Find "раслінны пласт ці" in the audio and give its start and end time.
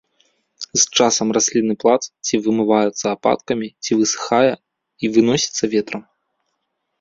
1.37-2.39